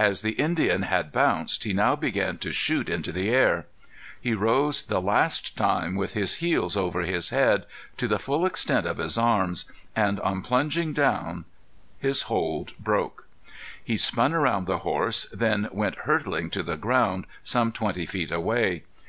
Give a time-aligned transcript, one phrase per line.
[0.00, 3.66] As the Indian had bounced he now began to shoot into the air.
[4.20, 8.84] He rose the last time with his heels over his head, to the full extent
[8.84, 11.44] of his arms; and on plunging down
[12.00, 13.28] his hold broke.
[13.84, 18.82] He spun around the horse, then went hurtling to the ground some twenty feet away.